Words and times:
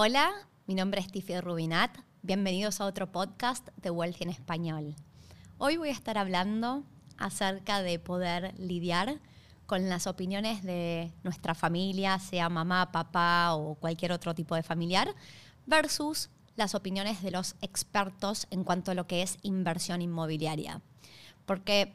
Hola, 0.00 0.30
mi 0.68 0.76
nombre 0.76 1.00
es 1.00 1.10
Tiffy 1.10 1.40
Rubinat. 1.40 1.90
Bienvenidos 2.22 2.80
a 2.80 2.84
otro 2.84 3.10
podcast 3.10 3.66
de 3.78 3.90
Wealthy 3.90 4.22
en 4.22 4.30
Español. 4.30 4.94
Hoy 5.58 5.76
voy 5.76 5.88
a 5.88 5.92
estar 5.92 6.18
hablando 6.18 6.84
acerca 7.16 7.82
de 7.82 7.98
poder 7.98 8.54
lidiar 8.60 9.18
con 9.66 9.88
las 9.88 10.06
opiniones 10.06 10.62
de 10.62 11.12
nuestra 11.24 11.56
familia, 11.56 12.20
sea 12.20 12.48
mamá, 12.48 12.92
papá 12.92 13.56
o 13.56 13.74
cualquier 13.74 14.12
otro 14.12 14.36
tipo 14.36 14.54
de 14.54 14.62
familiar, 14.62 15.16
versus 15.66 16.30
las 16.54 16.76
opiniones 16.76 17.20
de 17.20 17.32
los 17.32 17.56
expertos 17.60 18.46
en 18.52 18.62
cuanto 18.62 18.92
a 18.92 18.94
lo 18.94 19.08
que 19.08 19.22
es 19.22 19.36
inversión 19.42 20.00
inmobiliaria. 20.00 20.80
Porque 21.44 21.92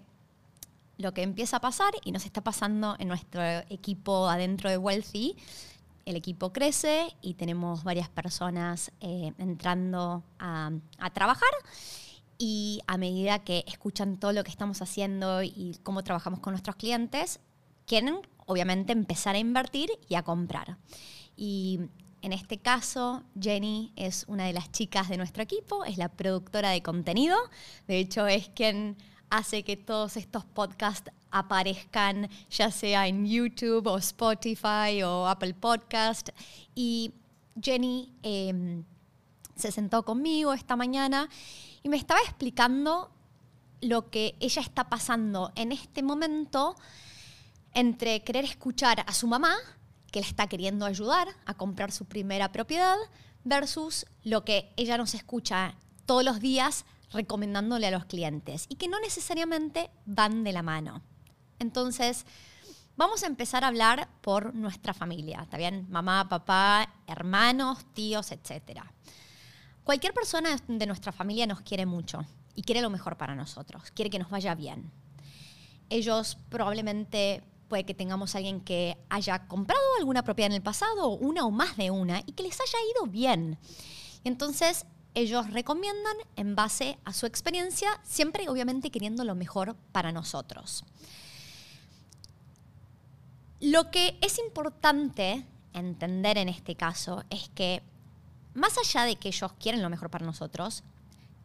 lo 0.97 1.13
que 1.13 1.23
empieza 1.23 1.55
a 1.55 1.61
pasar, 1.61 1.93
y 2.03 2.11
nos 2.11 2.25
está 2.25 2.41
pasando 2.41 2.97
en 2.99 3.07
nuestro 3.07 3.41
equipo 3.69 4.27
adentro 4.27 4.69
de 4.69 4.77
Wealthy, 4.77 5.37
el 6.05 6.15
equipo 6.15 6.51
crece 6.51 7.15
y 7.21 7.35
tenemos 7.35 7.83
varias 7.83 8.09
personas 8.09 8.91
eh, 8.99 9.33
entrando 9.37 10.23
a, 10.39 10.71
trabajar 11.13 11.49
y 12.37 12.81
a 12.87 12.97
medida 12.97 13.39
que 13.39 13.63
escuchan 13.67 14.17
todo 14.17 14.33
lo 14.33 14.43
que 14.43 14.51
estamos 14.51 14.81
haciendo 14.81 15.43
y 15.43 15.77
cómo 15.83 16.03
trabajamos 16.03 16.39
con 16.39 16.53
nuestros 16.53 16.75
clientes, 16.75 17.39
quieren 17.85 18.19
obviamente 18.45 18.91
empezar 18.91 19.35
a 19.35 19.39
invertir 19.39 19.89
y 20.09 20.15
a 20.15 20.23
comprar. 20.23 20.77
Y 21.35 21.79
en 22.21 22.33
este 22.33 22.57
caso, 22.57 23.23
Jenny 23.39 23.91
es 23.95 24.25
una 24.27 24.45
de 24.45 24.53
las 24.53 24.71
chicas 24.71 25.09
de 25.09 25.17
nuestro 25.17 25.43
equipo, 25.43 25.85
es 25.85 25.97
la 25.97 26.09
productora 26.09 26.69
de 26.69 26.81
contenido, 26.81 27.37
de 27.87 27.99
hecho 27.99 28.27
es 28.27 28.49
quien 28.49 28.97
hace 29.29 29.63
que 29.63 29.77
todos 29.77 30.17
estos 30.17 30.45
podcasts 30.45 31.11
aparezcan 31.31 32.29
ya 32.49 32.69
sea 32.71 33.07
en 33.07 33.25
YouTube 33.25 33.87
o 33.87 33.97
Spotify 33.97 35.01
o 35.03 35.27
Apple 35.27 35.53
Podcast. 35.55 36.29
Y 36.75 37.11
Jenny 37.61 38.13
em, 38.23 38.83
se 39.55 39.71
sentó 39.71 40.03
conmigo 40.03 40.53
esta 40.53 40.75
mañana 40.75 41.29
y 41.81 41.89
me 41.89 41.97
estaba 41.97 42.19
explicando 42.21 43.11
lo 43.81 44.09
que 44.09 44.35
ella 44.39 44.61
está 44.61 44.89
pasando 44.89 45.51
en 45.55 45.71
este 45.71 46.03
momento 46.03 46.75
entre 47.73 48.23
querer 48.23 48.45
escuchar 48.45 49.03
a 49.05 49.13
su 49.13 49.27
mamá, 49.27 49.55
que 50.11 50.21
la 50.21 50.27
está 50.27 50.47
queriendo 50.47 50.85
ayudar 50.85 51.27
a 51.45 51.55
comprar 51.55 51.91
su 51.91 52.05
primera 52.05 52.51
propiedad, 52.51 52.97
versus 53.43 54.05
lo 54.23 54.45
que 54.45 54.71
ella 54.77 54.97
nos 54.97 55.15
escucha 55.15 55.75
todos 56.05 56.23
los 56.23 56.39
días 56.39 56.85
recomendándole 57.13 57.87
a 57.87 57.91
los 57.91 58.05
clientes 58.05 58.65
y 58.69 58.75
que 58.75 58.87
no 58.87 58.99
necesariamente 58.99 59.89
van 60.05 60.43
de 60.43 60.51
la 60.51 60.63
mano. 60.63 61.01
Entonces, 61.59 62.25
vamos 62.95 63.23
a 63.23 63.27
empezar 63.27 63.63
a 63.63 63.67
hablar 63.67 64.09
por 64.21 64.53
nuestra 64.53 64.93
familia, 64.93 65.41
¿está 65.43 65.57
bien? 65.57 65.87
Mamá, 65.89 66.27
papá, 66.27 66.93
hermanos, 67.07 67.85
tíos, 67.93 68.31
etc. 68.31 68.81
Cualquier 69.83 70.13
persona 70.13 70.57
de 70.67 70.85
nuestra 70.85 71.11
familia 71.11 71.47
nos 71.47 71.61
quiere 71.61 71.85
mucho 71.85 72.25
y 72.55 72.63
quiere 72.63 72.81
lo 72.81 72.89
mejor 72.89 73.17
para 73.17 73.35
nosotros, 73.35 73.91
quiere 73.91 74.09
que 74.09 74.19
nos 74.19 74.29
vaya 74.29 74.55
bien. 74.55 74.91
Ellos 75.89 76.37
probablemente 76.49 77.43
puede 77.67 77.85
que 77.85 77.93
tengamos 77.93 78.35
alguien 78.35 78.61
que 78.61 78.97
haya 79.09 79.47
comprado 79.47 79.81
alguna 79.97 80.23
propiedad 80.23 80.51
en 80.51 80.57
el 80.57 80.61
pasado, 80.61 81.09
una 81.09 81.45
o 81.45 81.51
más 81.51 81.75
de 81.75 81.91
una, 81.91 82.21
y 82.25 82.33
que 82.33 82.43
les 82.43 82.59
haya 82.59 82.77
ido 82.95 83.07
bien. 83.07 83.57
Entonces, 84.23 84.85
ellos 85.15 85.51
recomiendan 85.51 86.15
en 86.35 86.55
base 86.55 86.97
a 87.05 87.13
su 87.13 87.25
experiencia, 87.25 87.99
siempre 88.03 88.49
obviamente 88.49 88.89
queriendo 88.89 89.23
lo 89.23 89.35
mejor 89.35 89.75
para 89.91 90.11
nosotros. 90.11 90.83
Lo 93.59 93.91
que 93.91 94.17
es 94.21 94.39
importante 94.39 95.45
entender 95.73 96.37
en 96.37 96.49
este 96.49 96.75
caso 96.75 97.23
es 97.29 97.49
que 97.49 97.81
más 98.53 98.77
allá 98.77 99.05
de 99.05 99.15
que 99.15 99.29
ellos 99.29 99.53
quieren 99.53 99.81
lo 99.81 99.89
mejor 99.89 100.09
para 100.09 100.25
nosotros, 100.25 100.83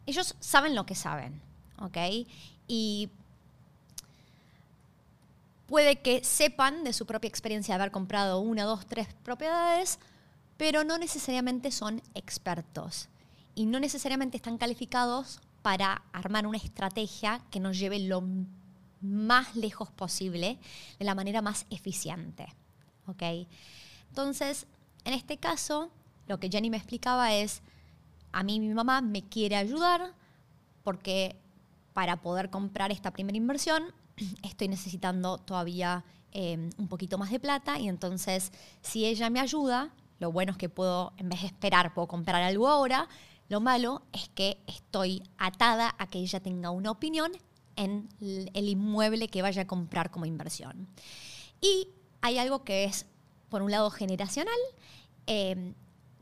ellos 0.05 0.35
saben 0.39 0.75
lo 0.75 0.85
que 0.85 0.95
saben, 0.95 1.41
¿ok? 1.77 1.97
Y 2.67 3.09
puede 5.67 5.97
que 5.97 6.23
sepan 6.23 6.83
de 6.83 6.93
su 6.93 7.05
propia 7.05 7.29
experiencia 7.29 7.75
de 7.75 7.81
haber 7.81 7.91
comprado 7.91 8.39
una, 8.39 8.63
dos, 8.63 8.85
tres 8.85 9.07
propiedades, 9.23 9.99
pero 10.57 10.83
no 10.83 10.97
necesariamente 10.97 11.71
son 11.71 12.01
expertos 12.15 13.07
y 13.55 13.65
no 13.65 13.79
necesariamente 13.79 14.37
están 14.37 14.57
calificados 14.57 15.41
para 15.61 16.03
armar 16.13 16.47
una 16.47 16.57
estrategia 16.57 17.41
que 17.51 17.59
nos 17.59 17.77
lleve 17.77 17.99
lo 17.99 18.23
más 19.01 19.55
lejos 19.55 19.91
posible 19.91 20.59
de 20.97 21.05
la 21.05 21.15
manera 21.15 21.41
más 21.41 21.65
eficiente. 21.69 22.47
¿ok? 23.07 23.47
Entonces, 24.09 24.67
en 25.05 25.13
este 25.13 25.37
caso, 25.37 25.91
lo 26.27 26.39
que 26.39 26.49
Jenny 26.49 26.69
me 26.69 26.77
explicaba 26.77 27.33
es, 27.33 27.61
a 28.31 28.43
mí 28.43 28.59
mi 28.59 28.73
mamá 28.73 29.01
me 29.01 29.23
quiere 29.23 29.55
ayudar 29.55 30.13
porque 30.83 31.35
para 31.93 32.21
poder 32.21 32.49
comprar 32.49 32.91
esta 32.91 33.11
primera 33.11 33.37
inversión 33.37 33.83
estoy 34.43 34.67
necesitando 34.67 35.37
todavía 35.37 36.03
eh, 36.31 36.69
un 36.77 36.87
poquito 36.87 37.17
más 37.17 37.31
de 37.31 37.39
plata 37.39 37.79
y 37.79 37.89
entonces 37.89 38.51
si 38.81 39.05
ella 39.05 39.29
me 39.29 39.39
ayuda, 39.39 39.91
lo 40.19 40.31
bueno 40.31 40.51
es 40.51 40.57
que 40.57 40.69
puedo, 40.69 41.13
en 41.17 41.29
vez 41.29 41.41
de 41.41 41.47
esperar, 41.47 41.93
puedo 41.93 42.07
comprar 42.07 42.41
algo 42.41 42.67
ahora, 42.67 43.07
lo 43.49 43.59
malo 43.59 44.03
es 44.13 44.29
que 44.29 44.61
estoy 44.67 45.23
atada 45.37 45.95
a 45.97 46.07
que 46.07 46.19
ella 46.19 46.39
tenga 46.39 46.69
una 46.69 46.91
opinión 46.91 47.31
en 47.75 48.09
el 48.19 48.69
inmueble 48.69 49.27
que 49.27 49.41
vaya 49.41 49.63
a 49.63 49.67
comprar 49.67 50.11
como 50.11 50.25
inversión. 50.25 50.87
Y 51.61 51.89
hay 52.21 52.37
algo 52.37 52.63
que 52.63 52.83
es, 52.83 53.05
por 53.49 53.61
un 53.61 53.71
lado, 53.71 53.89
generacional, 53.89 54.59
em, 55.25 55.73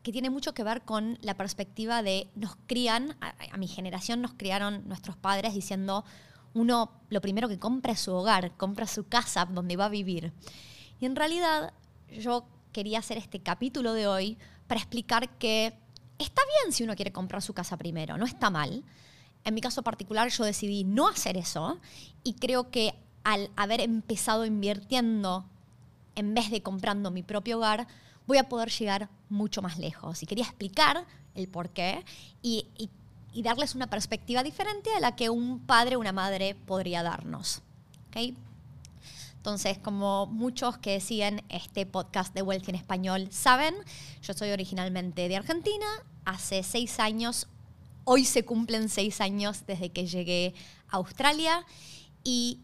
que 0.03 0.11
tiene 0.13 0.29
mucho 0.29 0.53
que 0.53 0.63
ver 0.63 0.83
con 0.83 1.17
la 1.21 1.35
perspectiva 1.35 2.01
de 2.01 2.29
nos 2.35 2.55
crían, 2.67 3.17
a, 3.19 3.57
mi 3.57 3.67
generación 3.67 4.21
nos 4.21 4.33
criaron 4.33 4.87
nuestros 4.87 5.17
padres 5.17 5.53
diciendo, 5.53 6.05
uno 6.53 6.91
lo 7.09 7.19
primero 7.19 7.49
que 7.49 7.59
compra 7.59 7.91
es 7.91 7.99
su 7.99 8.13
hogar, 8.13 8.55
compra 8.55 8.87
su 8.87 9.07
casa 9.07 9.45
donde 9.45 9.75
va 9.75 9.85
a 9.85 9.89
vivir. 9.89 10.31
Y 11.01 11.05
en 11.05 11.15
realidad 11.15 11.73
yo 12.09 12.47
quería 12.71 12.99
hacer 12.99 13.17
este 13.17 13.41
capítulo 13.41 13.93
de 13.93 14.07
hoy 14.07 14.37
para 14.67 14.79
explicar 14.79 15.37
que 15.37 15.77
Está 16.19 16.41
bien 16.61 16.73
si 16.73 16.83
uno 16.83 16.95
quiere 16.95 17.11
comprar 17.11 17.41
su 17.41 17.53
casa 17.53 17.77
primero, 17.77 18.17
no 18.17 18.25
está 18.25 18.49
mal. 18.49 18.83
En 19.43 19.53
mi 19.53 19.61
caso 19.61 19.83
particular 19.83 20.29
yo 20.29 20.43
decidí 20.43 20.83
no 20.83 21.07
hacer 21.07 21.37
eso 21.37 21.79
y 22.23 22.33
creo 22.33 22.69
que 22.69 22.95
al 23.23 23.49
haber 23.55 23.81
empezado 23.81 24.45
invirtiendo 24.45 25.45
en 26.15 26.33
vez 26.33 26.49
de 26.49 26.61
comprando 26.61 27.11
mi 27.11 27.23
propio 27.23 27.57
hogar, 27.57 27.87
voy 28.25 28.37
a 28.37 28.49
poder 28.49 28.69
llegar 28.69 29.09
mucho 29.29 29.61
más 29.61 29.77
lejos. 29.77 30.23
Y 30.23 30.25
quería 30.25 30.45
explicar 30.45 31.05
el 31.35 31.47
por 31.47 31.69
qué 31.69 32.03
y, 32.41 32.67
darles 33.35 33.75
una 33.75 33.87
perspectiva 33.87 34.41
diferente 34.41 34.89
a 34.95 34.99
la 34.99 35.15
que 35.15 35.29
un 35.29 35.59
padre 35.59 35.95
o 35.95 35.99
una 35.99 36.11
madre 36.11 36.55
podría 36.55 37.03
darnos. 37.03 37.61
¿Okay? 38.09 38.35
Entonces, 39.47 39.77
como 39.77 40.25
muchos 40.25 40.77
que 40.77 40.99
siguen 40.99 41.41
este 41.47 41.85
podcast 41.85 42.33
de 42.33 42.41
Wealthy 42.41 42.71
en 42.71 42.75
español 42.75 43.29
saben, 43.31 43.75
yo 44.21 44.33
soy 44.33 44.49
originalmente 44.49 45.29
de 45.29 45.37
Argentina. 45.37 45.85
Hace 46.25 46.63
seis 46.63 46.99
años, 46.99 47.47
hoy 48.03 48.25
se 48.25 48.43
cumplen 48.43 48.89
seis 48.89 49.21
años 49.21 49.65
desde 49.65 49.89
que 49.89 50.05
llegué 50.05 50.53
a 50.89 50.97
Australia 50.97 51.65
y 52.25 52.59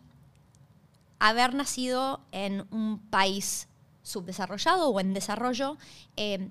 haber 1.20 1.54
nacido 1.54 2.20
en 2.34 2.68
un 2.70 3.00
país 3.00 3.70
subdesarrollado 4.02 4.90
o 4.90 5.00
en 5.00 5.14
desarrollo, 5.14 5.78
eh, 6.18 6.50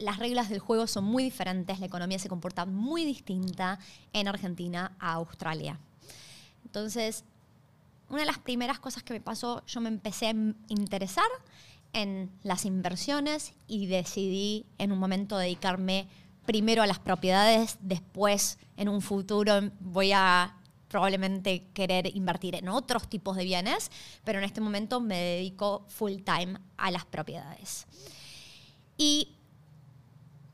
las 0.00 0.18
reglas 0.18 0.48
del 0.48 0.58
juego 0.58 0.88
son 0.88 1.04
muy 1.04 1.22
diferentes, 1.22 1.78
la 1.78 1.86
economía 1.86 2.18
se 2.18 2.28
comporta 2.28 2.66
muy 2.66 3.04
distinta 3.04 3.78
en 4.12 4.26
Argentina 4.26 4.90
a 4.98 5.12
Australia. 5.12 5.78
Entonces, 6.64 7.22
una 8.12 8.20
de 8.20 8.26
las 8.26 8.38
primeras 8.38 8.78
cosas 8.78 9.02
que 9.02 9.14
me 9.14 9.22
pasó, 9.22 9.64
yo 9.66 9.80
me 9.80 9.88
empecé 9.88 10.26
a 10.26 10.34
interesar 10.68 11.24
en 11.94 12.30
las 12.42 12.66
inversiones 12.66 13.54
y 13.66 13.86
decidí 13.86 14.66
en 14.76 14.92
un 14.92 14.98
momento 14.98 15.38
dedicarme 15.38 16.08
primero 16.44 16.82
a 16.82 16.86
las 16.86 16.98
propiedades, 16.98 17.78
después 17.80 18.58
en 18.76 18.90
un 18.90 19.00
futuro 19.00 19.70
voy 19.80 20.12
a 20.12 20.58
probablemente 20.88 21.68
querer 21.72 22.14
invertir 22.14 22.54
en 22.54 22.68
otros 22.68 23.08
tipos 23.08 23.34
de 23.34 23.44
bienes, 23.44 23.90
pero 24.24 24.38
en 24.38 24.44
este 24.44 24.60
momento 24.60 25.00
me 25.00 25.16
dedico 25.16 25.86
full 25.88 26.16
time 26.16 26.58
a 26.76 26.90
las 26.90 27.06
propiedades. 27.06 27.86
Y 28.98 29.36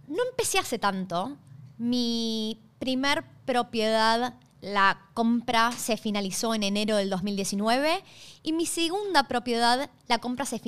no 0.07 0.23
empecé 0.31 0.61
hace 0.61 0.79
tanto. 0.79 1.37
Mi 1.77 2.61
primer 2.79 3.25
propiedad 3.45 4.37
la 4.61 5.01
compra 5.15 5.73
se 5.73 5.97
finalizó 5.97 6.55
en 6.55 6.63
enero 6.63 6.97
del 6.97 7.11
2019 7.11 8.03
y 8.43 8.53
mi 8.53 8.67
segunda 8.67 9.29
propiedad, 9.29 9.91
la 10.09 10.19
compra 10.19 10.45
se 10.45 10.61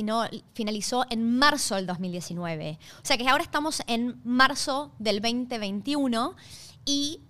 finalizó 0.55 1.07
en 1.11 1.39
marzo 1.39 1.75
del 1.75 1.87
2019. 1.87 2.79
O 3.03 3.05
sea 3.05 3.19
que 3.19 3.29
ahora 3.29 3.43
estamos 3.43 3.83
en 3.87 4.21
marzo 4.25 4.93
del 4.99 5.21
2021 5.21 6.37
y 6.85 7.21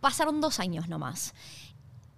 pasaron 0.00 0.40
dos 0.40 0.60
años 0.60 0.88
nomás. 0.88 1.34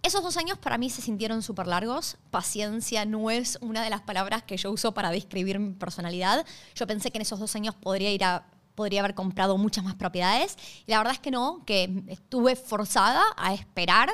Esos 0.02 0.22
dos 0.22 0.36
años 0.36 0.58
para 0.58 0.78
mí 0.78 0.90
se 0.90 1.02
sintieron 1.02 1.42
súper 1.42 1.66
largos. 1.66 2.18
Paciencia 2.30 3.04
no 3.04 3.30
es 3.30 3.58
una 3.60 3.82
de 3.82 3.90
las 3.90 4.02
palabras 4.02 4.42
que 4.42 4.56
yo 4.56 4.70
uso 4.70 4.92
para 4.92 5.10
describir 5.10 5.58
mi 5.58 5.72
personalidad. 5.72 6.46
Yo 6.74 6.86
pensé 6.86 7.10
que 7.10 7.18
en 7.18 7.22
esos 7.22 7.40
dos 7.40 7.56
años 7.56 7.74
podría 7.74 8.12
ir 8.12 8.24
a 8.24 8.46
podría 8.78 9.00
haber 9.00 9.16
comprado 9.16 9.58
muchas 9.58 9.82
más 9.82 9.96
propiedades. 9.96 10.56
Y 10.86 10.92
la 10.92 10.98
verdad 10.98 11.14
es 11.14 11.19
que 11.19 11.32
no, 11.32 11.64
que 11.66 12.04
estuve 12.06 12.54
forzada 12.54 13.25
a 13.36 13.52
esperar 13.52 14.08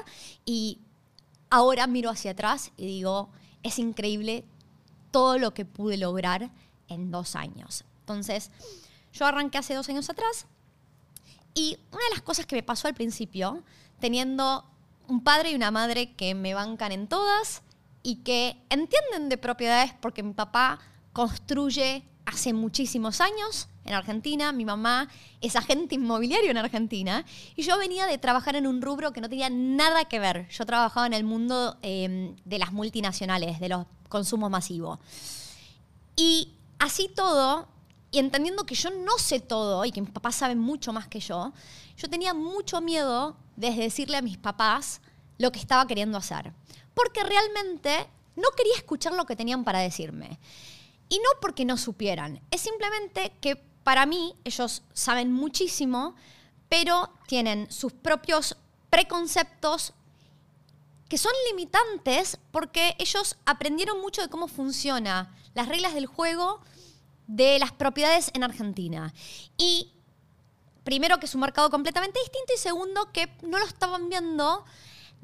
y 0.47 0.81
ahora 1.51 1.87
miro 1.87 2.09
hacia 2.09 2.31
atrás 2.31 2.73
y 2.79 2.87
digo, 2.87 3.29
es 3.63 3.79
increíble 3.79 4.47
todo 5.11 5.37
lo 5.37 5.53
que 5.53 5.67
pude 5.67 5.99
lograr 5.99 6.51
en 6.89 7.11
dos 7.11 7.37
años. 7.37 7.85
Entonces, 8.01 8.51
yo 9.13 9.27
arranqué 9.27 9.59
hace 9.59 9.75
dos 9.75 9.91
años 9.91 10.09
atrás 10.09 10.47
y 11.53 11.77
una 11.93 12.03
de 12.05 12.15
las 12.15 12.23
cosas 12.23 12.47
que 12.47 12.57
me 12.57 12.63
pasó 12.63 12.89
al 12.89 12.95
principio, 12.95 13.63
teniendo 14.01 14.65
un 15.09 15.23
padre 15.23 15.51
y 15.51 15.57
una 15.57 15.71
madre 15.71 16.15
que 16.15 16.35
me 16.35 16.55
bancan 16.55 16.91
en 16.91 17.07
todas 17.07 17.61
y 18.03 18.23
que 18.23 18.57
entienden 18.71 19.29
de 19.29 19.37
propiedades 19.37 19.93
porque 20.01 20.23
mi 20.23 20.33
papá 20.33 20.81
construye 21.15 22.05
hace 22.27 22.53
muchísimos 22.53 23.23
años 23.23 23.69
en 23.85 23.93
Argentina, 23.93 24.53
mi 24.53 24.65
mamá 24.65 25.09
es 25.43 25.57
agente 25.57 25.95
inmobiliario 25.95 26.51
en 26.51 26.57
Argentina 26.57 27.25
y 27.55 27.63
yo 27.63 27.79
venía 27.79 28.07
de 28.07 28.17
trabajar 28.17 28.57
en 28.57 28.67
un 28.67 28.81
rubro 28.81 29.13
que 29.13 29.21
no 29.21 29.29
tenía 29.29 29.51
nada 29.51 30.07
que 30.07 30.19
ver. 30.19 30.49
Yo 30.49 30.65
trabajaba 30.65 31.07
en 31.07 31.13
el 31.13 31.25
mundo 31.25 31.77
em, 31.83 32.35
de 32.45 32.59
las 32.59 32.73
multinacionales, 32.73 33.61
de 33.61 33.69
los 33.69 33.87
consumos 34.09 34.51
masivos. 34.51 34.99
Y 36.17 36.55
así 36.79 37.11
todo, 37.15 37.69
y 38.11 38.21
entendiendo 38.21 38.65
que 38.65 38.75
yo 38.75 38.91
no 38.91 39.19
sé 39.19 39.41
todo 39.41 39.85
y 39.85 39.93
que 39.93 40.01
mis 40.01 40.11
papás 40.11 40.37
saben 40.37 40.59
mucho 40.59 40.93
más 40.95 41.07
que 41.07 41.21
yo, 41.21 41.53
yo 41.97 42.09
tenía 42.09 42.33
mucho 42.33 42.81
miedo 42.81 43.37
de 43.57 43.71
decirle 43.71 44.17
a 44.17 44.23
mis 44.23 44.39
papás 44.39 45.03
lo 45.37 45.53
que 45.53 45.59
estaba 45.59 45.87
queriendo 45.87 46.17
hacer. 46.17 46.53
Porque 46.95 47.23
realmente 47.23 48.09
no 48.37 48.49
quería 48.57 48.77
escuchar 48.77 49.13
lo 49.13 49.27
que 49.27 49.37
tenían 49.37 49.63
para 49.63 49.81
decirme. 49.81 50.39
Y 51.09 51.19
no 51.19 51.41
porque 51.41 51.65
no 51.65 51.77
supieran, 51.77 52.41
es 52.51 52.61
simplemente 52.61 53.33
que 53.41 53.57
para 53.57 54.07
mí 54.07 54.35
ellos 54.45 54.83
saben 54.93 55.33
muchísimo, 55.33 56.15
pero 56.69 57.11
tienen 57.27 57.71
sus 57.71 57.93
propios 57.93 58.57
preconceptos 58.91 59.93
que 61.09 61.19
son 61.19 61.33
limitantes 61.51 62.39
porque 62.51 62.97
ellos 62.99 63.37
aprendieron 63.45 64.01
mucho 64.01 64.23
de 64.23 64.29
cómo 64.29 64.49
funciona 64.49 65.35
las 65.55 65.69
reglas 65.69 65.95
del 65.95 66.07
juego 66.07 66.61
de 67.27 67.59
las 67.59 67.73
propiedades 67.73 68.31
en 68.35 68.43
Argentina. 68.43 69.13
Y 69.57 69.93
primero 70.83 71.19
que 71.19 71.27
es 71.27 71.35
un 71.35 71.43
mercado 71.43 71.71
completamente 71.71 72.19
distinto 72.21 72.53
y 72.55 72.59
segundo 72.59 73.13
que 73.13 73.29
no 73.43 73.59
lo 73.59 73.65
estaban 73.67 74.09
viendo 74.09 74.65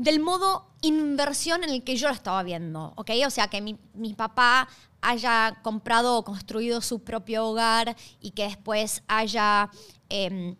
del 0.00 0.18
modo 0.18 0.66
inversión 0.80 1.62
en 1.62 1.68
el 1.68 1.84
que 1.84 1.94
yo 1.94 2.08
lo 2.08 2.14
estaba 2.14 2.42
viendo, 2.42 2.94
¿ok? 2.96 3.10
O 3.26 3.30
sea, 3.30 3.48
que 3.48 3.60
mi, 3.60 4.14
papá 4.14 4.66
haya 5.02 5.60
comprado 5.62 6.16
o 6.16 6.24
construido 6.24 6.80
su 6.80 7.00
propio 7.04 7.46
hogar 7.46 7.94
y 8.18 8.30
que 8.30 8.44
después 8.44 9.02
haya 9.08 9.68
em, 10.08 10.56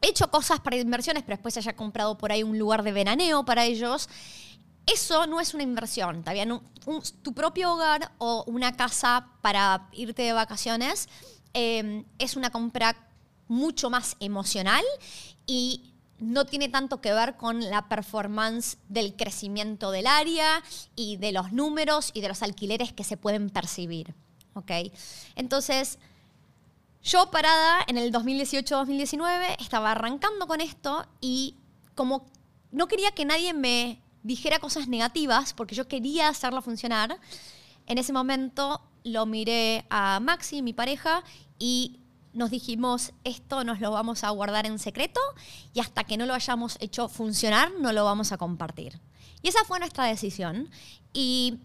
hecho 0.00 0.30
cosas 0.30 0.60
para 0.60 0.76
inversiones, 0.76 1.24
pero 1.24 1.36
después 1.36 1.56
haya 1.56 1.74
comprado 1.74 2.16
por 2.16 2.30
ahí 2.30 2.44
un 2.44 2.60
lugar 2.60 2.84
de 2.84 2.92
veraneo 2.92 3.44
para 3.44 3.64
ellos. 3.64 4.08
Eso 4.86 5.26
no 5.26 5.40
es 5.40 5.52
una 5.52 5.64
inversión, 5.64 6.22
también 6.22 6.60
tu 7.22 7.34
propio 7.34 7.72
hogar 7.72 8.12
o 8.18 8.44
una 8.46 8.76
casa 8.76 9.32
para 9.42 9.88
irte 9.94 10.22
de 10.22 10.32
vacaciones 10.32 11.08
em, 11.54 12.04
es 12.20 12.36
una 12.36 12.50
compra 12.50 12.94
mucho 13.48 13.90
más 13.90 14.16
emocional 14.20 14.84
y 15.44 15.95
no 16.18 16.46
tiene 16.46 16.68
tanto 16.68 17.00
que 17.00 17.12
ver 17.12 17.36
con 17.36 17.68
la 17.70 17.88
performance 17.88 18.78
del 18.88 19.14
crecimiento 19.16 19.90
del 19.90 20.06
área 20.06 20.62
y 20.94 21.16
de 21.16 21.32
los 21.32 21.52
números 21.52 22.10
y 22.14 22.20
de 22.20 22.28
los 22.28 22.42
alquileres 22.42 22.92
que 22.92 23.04
se 23.04 23.16
pueden 23.16 23.50
percibir. 23.50 24.14
¿ok? 24.56 24.70
Entonces, 25.36 25.98
yo 27.02 27.30
parada 27.30 27.84
en 27.86 27.98
el 27.98 28.12
2018-2019 28.12 29.56
estaba 29.60 29.92
arrancando 29.92 30.46
con 30.46 30.60
esto 30.60 31.06
y 31.20 31.54
como 31.94 32.26
no 32.72 32.88
quería 32.88 33.12
que 33.12 33.24
nadie 33.24 33.54
me 33.54 34.00
dijera 34.22 34.58
cosas 34.58 34.88
negativas 34.88 35.52
porque 35.52 35.74
yo 35.74 35.86
quería 35.86 36.28
hacerlo 36.28 36.62
funcionar, 36.62 37.18
en 37.86 37.98
ese 37.98 38.12
momento 38.12 38.82
lo 39.04 39.24
miré 39.24 39.86
a 39.88 40.18
Maxi, 40.18 40.62
mi 40.62 40.72
pareja, 40.72 41.22
y 41.60 42.00
nos 42.36 42.50
dijimos, 42.50 43.12
esto 43.24 43.64
nos 43.64 43.80
lo 43.80 43.90
vamos 43.90 44.22
a 44.22 44.30
guardar 44.30 44.66
en 44.66 44.78
secreto 44.78 45.20
y 45.72 45.80
hasta 45.80 46.04
que 46.04 46.16
no 46.16 46.26
lo 46.26 46.34
hayamos 46.34 46.76
hecho 46.80 47.08
funcionar, 47.08 47.72
no 47.80 47.92
lo 47.92 48.04
vamos 48.04 48.30
a 48.30 48.36
compartir. 48.36 49.00
Y 49.42 49.48
esa 49.48 49.64
fue 49.64 49.78
nuestra 49.78 50.04
decisión. 50.04 50.70
Y 51.12 51.58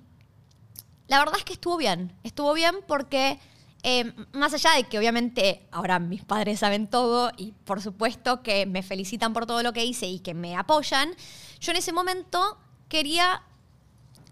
la 1.08 1.20
verdad 1.20 1.36
es 1.38 1.44
que 1.44 1.54
estuvo 1.54 1.78
bien. 1.78 2.14
Estuvo 2.24 2.54
bien 2.54 2.76
porque, 2.88 3.40
eh, 3.84 4.14
más 4.32 4.54
allá 4.54 4.72
de 4.72 4.86
que 4.86 4.98
obviamente 4.98 5.68
ahora 5.72 6.00
mis 6.00 6.24
padres 6.24 6.60
saben 6.60 6.88
todo 6.88 7.32
y 7.36 7.52
por 7.52 7.82
supuesto 7.82 8.42
que 8.42 8.66
me 8.66 8.82
felicitan 8.82 9.34
por 9.34 9.46
todo 9.46 9.64
lo 9.64 9.74
que 9.74 9.84
hice 9.84 10.08
y 10.08 10.20
que 10.20 10.34
me 10.34 10.56
apoyan, 10.56 11.14
yo 11.60 11.72
en 11.72 11.78
ese 11.78 11.92
momento 11.92 12.58
quería 12.88 13.44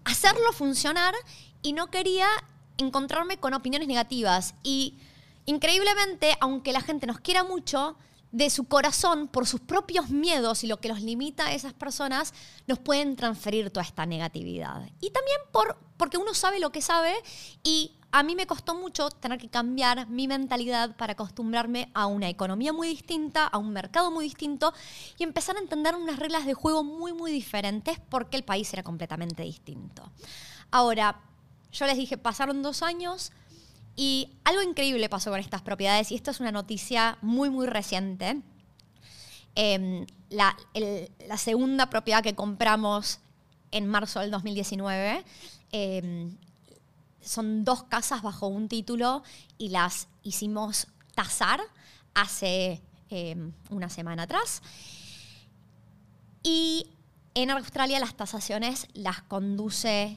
hacerlo 0.04 0.52
funcionar 0.52 1.14
y 1.62 1.74
no 1.74 1.88
quería 1.88 2.28
encontrarme 2.78 3.36
con 3.36 3.52
opiniones 3.52 3.88
negativas. 3.88 4.54
Y 4.62 4.98
Increíblemente, 5.50 6.36
aunque 6.38 6.72
la 6.72 6.80
gente 6.80 7.08
nos 7.08 7.18
quiera 7.18 7.42
mucho, 7.42 7.96
de 8.30 8.50
su 8.50 8.68
corazón, 8.68 9.26
por 9.26 9.48
sus 9.48 9.58
propios 9.58 10.08
miedos 10.08 10.62
y 10.62 10.68
lo 10.68 10.78
que 10.78 10.86
los 10.86 11.02
limita 11.02 11.46
a 11.46 11.52
esas 11.52 11.72
personas, 11.72 12.32
nos 12.68 12.78
pueden 12.78 13.16
transferir 13.16 13.68
toda 13.70 13.84
esta 13.84 14.06
negatividad. 14.06 14.88
Y 15.00 15.10
también 15.10 15.38
por, 15.50 15.76
porque 15.96 16.18
uno 16.18 16.34
sabe 16.34 16.60
lo 16.60 16.70
que 16.70 16.80
sabe 16.80 17.12
y 17.64 17.96
a 18.12 18.22
mí 18.22 18.36
me 18.36 18.46
costó 18.46 18.76
mucho 18.76 19.10
tener 19.10 19.40
que 19.40 19.48
cambiar 19.48 20.08
mi 20.08 20.28
mentalidad 20.28 20.94
para 20.96 21.14
acostumbrarme 21.14 21.90
a 21.94 22.06
una 22.06 22.28
economía 22.28 22.72
muy 22.72 22.86
distinta, 22.86 23.48
a 23.48 23.58
un 23.58 23.72
mercado 23.72 24.12
muy 24.12 24.26
distinto 24.26 24.72
y 25.18 25.24
empezar 25.24 25.56
a 25.56 25.60
entender 25.60 25.96
unas 25.96 26.20
reglas 26.20 26.46
de 26.46 26.54
juego 26.54 26.84
muy, 26.84 27.12
muy 27.12 27.32
diferentes 27.32 27.98
porque 28.08 28.36
el 28.36 28.44
país 28.44 28.72
era 28.72 28.84
completamente 28.84 29.42
distinto. 29.42 30.12
Ahora, 30.70 31.20
yo 31.72 31.86
les 31.86 31.96
dije, 31.96 32.16
pasaron 32.18 32.62
dos 32.62 32.84
años, 32.84 33.32
y 33.96 34.30
algo 34.44 34.62
increíble 34.62 35.08
pasó 35.08 35.30
con 35.30 35.40
estas 35.40 35.62
propiedades, 35.62 36.10
y 36.12 36.14
esto 36.14 36.30
es 36.30 36.40
una 36.40 36.52
noticia 36.52 37.18
muy, 37.20 37.50
muy 37.50 37.66
reciente. 37.66 38.40
Em, 39.54 40.06
la, 40.30 40.56
segunda 41.36 41.90
propiedad 41.90 42.22
que 42.22 42.34
compramos 42.34 43.18
en 43.72 43.86
marzo 43.86 44.20
del 44.20 44.30
2019 44.30 45.24
em, 45.72 46.36
son 47.20 47.64
dos 47.64 47.82
casas 47.84 48.22
bajo 48.22 48.46
un 48.46 48.68
título 48.68 49.22
y 49.58 49.68
las 49.70 50.08
hicimos 50.22 50.86
tasar 51.14 51.60
hace 52.14 52.80
em, 53.10 53.52
una 53.70 53.88
semana 53.88 54.22
atrás. 54.22 54.62
Y 56.42 56.86
en 57.34 57.50
Australia 57.50 58.00
las 58.00 58.16
tasaciones 58.16 58.88
las 58.94 59.22
conduce 59.22 60.16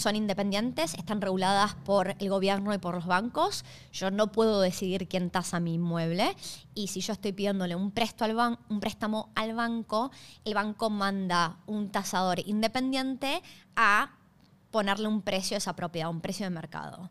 son 0.00 0.16
independientes, 0.16 0.94
están 0.94 1.20
reguladas 1.20 1.74
por 1.74 2.16
el 2.18 2.30
gobierno 2.30 2.72
y 2.74 2.78
por 2.78 2.94
los 2.94 3.06
bancos. 3.06 3.64
Yo 3.92 4.10
no 4.10 4.32
puedo 4.32 4.60
decidir 4.60 5.08
quién 5.08 5.30
tasa 5.30 5.60
mi 5.60 5.74
inmueble 5.74 6.34
y 6.74 6.88
si 6.88 7.00
yo 7.00 7.12
estoy 7.12 7.32
pidiéndole 7.32 7.76
un, 7.76 7.92
al 8.20 8.58
un 8.68 8.80
préstamo 8.80 9.30
al 9.34 9.54
banco, 9.54 10.10
el 10.44 10.54
banco 10.54 10.90
manda 10.90 11.58
un 11.66 11.90
tasador 11.90 12.40
independiente 12.40 13.42
a 13.76 14.16
ponerle 14.70 15.08
un 15.08 15.22
precio 15.22 15.56
a 15.56 15.58
esa 15.58 15.76
propiedad, 15.76 16.10
un 16.10 16.20
precio 16.20 16.46
de 16.46 16.50
mercado. 16.50 17.10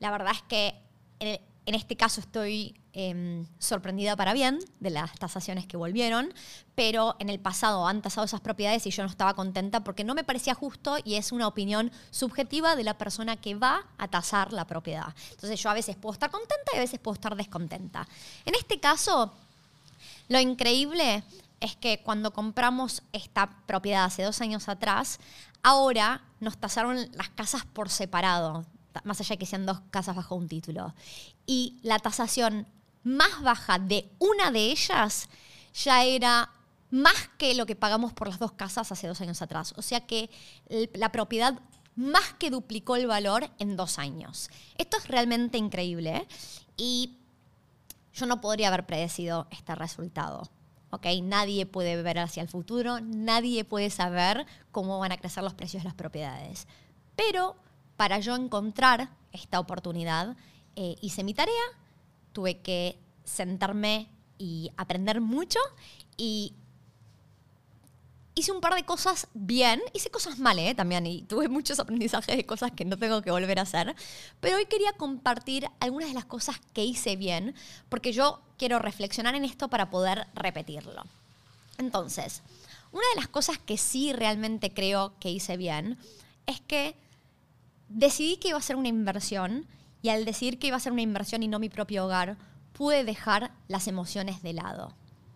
La 0.00 0.10
verdad 0.10 0.32
es 0.32 0.42
que 0.42 1.42
en 1.66 1.74
este 1.74 1.96
caso 1.96 2.20
estoy 2.20 2.74
Em, 2.98 3.44
sorprendida 3.58 4.16
para 4.16 4.32
bien 4.32 4.58
de 4.80 4.88
las 4.88 5.12
tasaciones 5.18 5.66
que 5.66 5.76
volvieron, 5.76 6.32
pero 6.74 7.14
en 7.18 7.28
el 7.28 7.38
pasado 7.38 7.86
han 7.86 8.00
tasado 8.00 8.24
esas 8.24 8.40
propiedades 8.40 8.86
y 8.86 8.90
yo 8.90 9.02
no 9.02 9.10
estaba 9.10 9.34
contenta 9.34 9.84
porque 9.84 10.02
no 10.02 10.14
me 10.14 10.24
parecía 10.24 10.54
justo 10.54 10.96
y 11.04 11.16
es 11.16 11.30
una 11.30 11.46
opinión 11.46 11.92
subjetiva 12.10 12.74
de 12.74 12.84
la 12.84 12.96
persona 12.96 13.36
que 13.36 13.54
va 13.54 13.84
a 13.98 14.08
tasar 14.08 14.54
la 14.54 14.66
propiedad. 14.66 15.14
Entonces 15.32 15.62
yo 15.62 15.68
a 15.68 15.74
veces 15.74 15.94
puedo 15.94 16.14
estar 16.14 16.30
contenta 16.30 16.72
y 16.72 16.78
a 16.78 16.80
veces 16.80 16.98
puedo 16.98 17.16
estar 17.16 17.36
descontenta. 17.36 18.08
En 18.46 18.54
este 18.54 18.80
caso, 18.80 19.30
lo 20.30 20.40
increíble 20.40 21.22
es 21.60 21.76
que 21.76 22.00
cuando 22.02 22.30
compramos 22.30 23.02
esta 23.12 23.50
propiedad 23.66 24.04
hace 24.04 24.22
dos 24.22 24.40
años 24.40 24.70
atrás, 24.70 25.20
ahora 25.62 26.22
nos 26.40 26.56
tasaron 26.56 27.10
las 27.12 27.28
casas 27.28 27.66
por 27.66 27.90
separado, 27.90 28.64
más 29.04 29.20
allá 29.20 29.34
de 29.34 29.38
que 29.38 29.46
sean 29.46 29.66
dos 29.66 29.80
casas 29.90 30.16
bajo 30.16 30.34
un 30.34 30.48
título. 30.48 30.94
Y 31.46 31.78
la 31.82 31.98
tasación 31.98 32.66
más 33.02 33.42
baja 33.42 33.78
de 33.78 34.10
una 34.18 34.50
de 34.50 34.72
ellas 34.72 35.28
ya 35.74 36.04
era 36.04 36.50
más 36.90 37.28
que 37.38 37.54
lo 37.54 37.66
que 37.66 37.76
pagamos 37.76 38.12
por 38.12 38.28
las 38.28 38.38
dos 38.38 38.52
casas 38.52 38.90
hace 38.90 39.06
dos 39.06 39.20
años 39.20 39.42
atrás. 39.42 39.74
O 39.76 39.82
sea 39.82 40.00
que 40.00 40.30
la 40.94 41.12
propiedad 41.12 41.60
más 41.94 42.34
que 42.38 42.50
duplicó 42.50 42.96
el 42.96 43.06
valor 43.06 43.50
en 43.58 43.76
dos 43.76 43.98
años. 43.98 44.50
Esto 44.76 44.98
es 44.98 45.08
realmente 45.08 45.58
increíble 45.58 46.16
¿eh? 46.16 46.28
y 46.76 47.18
yo 48.12 48.26
no 48.26 48.40
podría 48.40 48.68
haber 48.68 48.86
predecido 48.86 49.46
este 49.50 49.74
resultado. 49.74 50.48
¿okay? 50.90 51.20
Nadie 51.22 51.66
puede 51.66 52.00
ver 52.02 52.18
hacia 52.18 52.42
el 52.42 52.48
futuro, 52.48 53.00
nadie 53.00 53.64
puede 53.64 53.90
saber 53.90 54.46
cómo 54.72 54.98
van 54.98 55.12
a 55.12 55.16
crecer 55.16 55.42
los 55.42 55.54
precios 55.54 55.82
de 55.82 55.88
las 55.88 55.94
propiedades. 55.94 56.66
Pero 57.16 57.56
para 57.96 58.18
yo 58.20 58.36
encontrar 58.36 59.10
esta 59.32 59.60
oportunidad, 59.60 60.36
eh, 60.76 60.96
hice 61.00 61.24
mi 61.24 61.34
tarea, 61.34 61.54
tuve 62.32 62.58
que 62.60 62.98
sentarme 63.24 64.08
y 64.38 64.70
aprender 64.76 65.20
mucho 65.20 65.58
y 66.16 66.54
hice 68.34 68.52
un 68.52 68.60
par 68.60 68.74
de 68.74 68.84
cosas 68.84 69.28
bien, 69.32 69.80
hice 69.94 70.10
cosas 70.10 70.38
mal 70.38 70.58
¿eh? 70.58 70.74
también 70.74 71.06
y 71.06 71.22
tuve 71.22 71.48
muchos 71.48 71.80
aprendizajes 71.80 72.36
de 72.36 72.46
cosas 72.46 72.70
que 72.72 72.84
no 72.84 72.98
tengo 72.98 73.22
que 73.22 73.30
volver 73.30 73.58
a 73.58 73.62
hacer, 73.62 73.96
pero 74.40 74.56
hoy 74.56 74.66
quería 74.66 74.92
compartir 74.92 75.68
algunas 75.80 76.08
de 76.08 76.14
las 76.14 76.26
cosas 76.26 76.60
que 76.74 76.84
hice 76.84 77.16
bien 77.16 77.54
porque 77.88 78.12
yo 78.12 78.42
quiero 78.58 78.78
reflexionar 78.78 79.34
en 79.34 79.44
esto 79.44 79.68
para 79.68 79.90
poder 79.90 80.26
repetirlo. 80.34 81.04
Entonces, 81.78 82.42
una 82.92 83.04
de 83.14 83.20
las 83.20 83.28
cosas 83.28 83.58
que 83.58 83.78
sí 83.78 84.12
realmente 84.12 84.72
creo 84.72 85.14
que 85.18 85.30
hice 85.30 85.56
bien 85.56 85.98
es 86.46 86.60
que 86.60 86.96
decidí 87.88 88.36
que 88.36 88.48
iba 88.48 88.58
a 88.58 88.62
ser 88.62 88.76
una 88.76 88.88
inversión 88.88 89.66
y 90.02 90.08
al 90.08 90.24
decidir 90.24 90.58
que 90.58 90.68
iba 90.68 90.76
a 90.76 90.80
ser 90.80 90.92
una 90.92 91.02
inversión 91.02 91.42
y 91.42 91.48
no 91.48 91.58
mi 91.58 91.68
propio 91.68 92.04
hogar, 92.04 92.36
pude 92.72 93.04
dejar 93.04 93.52
las 93.68 93.88
emociones 93.88 94.42
de 94.42 94.52
lado. 94.52 94.92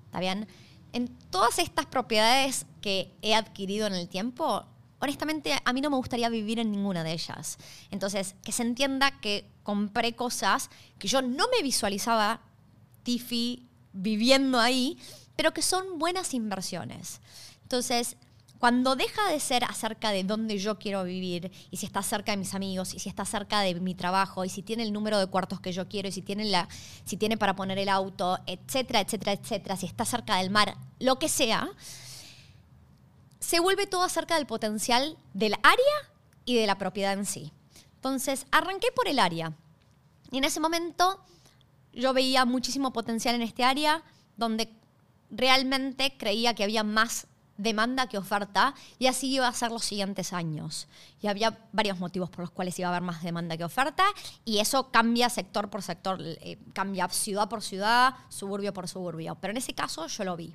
¿Está 0.07 0.21
bien? 0.21 0.47
En 0.93 1.09
todas 1.31 1.59
estas 1.59 1.87
propiedades 1.87 2.67
que 2.81 3.13
he 3.23 3.35
adquirido 3.35 3.87
en 3.87 3.95
el 3.95 4.09
tiempo, 4.09 4.65
honestamente 4.99 5.57
a 5.65 5.73
mí 5.73 5.81
no 5.81 5.91
me 5.91 5.97
gustaría 5.97 6.29
vivir 6.29 6.59
en 6.59 6.71
ninguna 6.71 7.05
de 7.05 7.13
ellas. 7.13 7.59
Entonces, 7.91 8.35
que 8.45 8.53
se 8.53 8.63
entienda 8.63 9.21
que 9.21 9.51
compré 9.63 10.15
cosas 10.15 10.71
que 10.99 11.09
yo 11.09 11.23
no 11.23 11.47
me 11.55 11.63
visualizaba 11.63 12.41
Tiffy 13.03 13.67
viviendo 13.93 14.59
ahí, 14.61 14.99
pero 15.37 15.53
que 15.53 15.63
son 15.63 15.99
buenas 15.99 16.35
inversiones. 16.35 17.21
Entonces, 17.63 18.17
cuando 18.61 18.95
deja 18.95 19.27
de 19.29 19.41
ser 19.41 19.65
acerca 19.65 20.11
de 20.11 20.23
dónde 20.23 20.59
yo 20.59 20.79
quiero 20.79 21.03
vivir 21.03 21.51
y 21.71 21.79
si 21.79 21.87
está 21.87 22.03
cerca 22.03 22.33
de 22.33 22.37
mis 22.37 22.55
amigos 22.55 22.93
y 22.93 22.99
si 22.99 23.09
está 23.09 23.25
cerca 23.25 23.63
de 23.63 23.75
mi 23.81 23.95
trabajo 23.95 24.45
y 24.45 24.51
si 24.51 24.63
tiene 24.63 24.83
el 24.83 24.93
número 24.93 25.19
de 25.19 25.27
cuartos 25.27 25.61
que 25.61 25.73
yo 25.73 25.89
quiero 25.89 26.09
y 26.09 26.13
si 26.13 26.21
tiene, 26.21 26.45
la, 26.45 26.69
si 27.07 27.17
tiene 27.17 27.39
para 27.39 27.57
poner 27.57 27.79
el 27.79 27.89
auto, 27.89 28.39
etcétera, 28.47 29.01
etcétera, 29.01 29.33
etcétera, 29.33 29.77
si 29.79 29.87
está 29.87 30.05
cerca 30.05 30.37
del 30.37 30.51
mar, 30.51 30.77
lo 30.99 31.19
que 31.19 31.31
sea, 31.31 31.71
se 33.39 33.61
vuelve 33.61 33.87
todo 33.87 34.03
acerca 34.03 34.37
del 34.37 34.47
potencial 34.47 35.17
del 35.33 35.55
área 35.63 36.13
y 36.45 36.57
de 36.57 36.67
la 36.67 36.77
propiedad 36.77 37.15
en 37.15 37.25
sí. 37.25 37.55
Entonces, 37.95 38.45
arranqué 38.51 38.89
por 38.95 39.09
el 39.09 39.21
área. 39.21 39.57
Y 40.31 40.37
en 40.37 40.45
ese 40.45 40.61
momento 40.61 41.25
yo 41.95 42.13
veía 42.13 42.45
muchísimo 42.45 42.93
potencial 42.93 43.35
en 43.35 43.43
este 43.43 43.65
área 43.65 44.03
donde 44.37 44.71
realmente 45.31 46.15
creía 46.19 46.55
que 46.55 46.65
había 46.65 46.85
más 46.85 47.27
demanda 47.61 48.07
que 48.07 48.19
oferta 48.19 48.75
y 48.99 49.07
así 49.07 49.33
iba 49.33 49.47
a 49.47 49.53
ser 49.53 49.71
los 49.71 49.85
siguientes 49.85 50.33
años. 50.33 50.89
Y 51.21 51.27
había 51.27 51.59
varios 51.73 51.99
motivos 51.99 52.31
por 52.31 52.41
los 52.41 52.51
cuales 52.51 52.79
iba 52.79 52.89
a 52.89 52.91
haber 52.91 53.03
más 53.03 53.23
demanda 53.23 53.57
que 53.57 53.65
oferta 53.65 54.05
y 54.45 54.59
eso 54.59 54.91
cambia 54.91 55.29
sector 55.29 55.69
por 55.69 55.83
sector, 55.83 56.19
eh, 56.21 56.59
cambia 56.73 57.09
ciudad 57.09 57.49
por 57.49 57.63
ciudad, 57.63 58.15
suburbio 58.29 58.73
por 58.73 58.89
suburbio. 58.89 59.37
Pero 59.41 59.53
en 59.53 59.59
ese 59.59 59.75
caso 59.75 60.07
yo 60.07 60.25
lo 60.25 60.37
vi. 60.37 60.55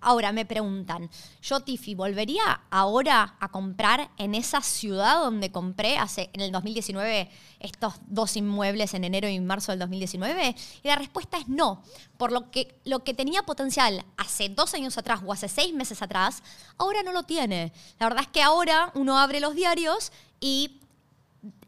Ahora 0.00 0.32
me 0.32 0.46
preguntan, 0.46 1.10
¿yo 1.42 1.60
Tiffy 1.60 1.94
volvería 1.94 2.62
ahora 2.70 3.36
a 3.40 3.48
comprar 3.48 4.10
en 4.16 4.36
esa 4.36 4.60
ciudad 4.60 5.20
donde 5.20 5.50
compré 5.50 5.98
hace 5.98 6.30
en 6.32 6.40
el 6.40 6.52
2019 6.52 7.28
estos 7.58 7.94
dos 8.06 8.36
inmuebles 8.36 8.94
en 8.94 9.02
enero 9.02 9.28
y 9.28 9.40
marzo 9.40 9.72
del 9.72 9.80
2019? 9.80 10.54
Y 10.84 10.88
la 10.88 10.94
respuesta 10.94 11.36
es 11.38 11.48
no, 11.48 11.82
por 12.16 12.30
lo 12.30 12.50
que 12.52 12.76
lo 12.84 13.02
que 13.02 13.12
tenía 13.12 13.42
potencial 13.42 14.04
hace 14.16 14.48
dos 14.48 14.72
años 14.74 14.96
atrás 14.98 15.20
o 15.26 15.32
hace 15.32 15.48
seis 15.48 15.74
meses 15.74 16.00
atrás, 16.00 16.44
ahora 16.76 17.02
no 17.02 17.12
lo 17.12 17.24
tiene. 17.24 17.72
La 17.98 18.06
verdad 18.06 18.22
es 18.22 18.28
que 18.28 18.42
ahora 18.42 18.92
uno 18.94 19.18
abre 19.18 19.40
los 19.40 19.56
diarios 19.56 20.12
y 20.40 20.80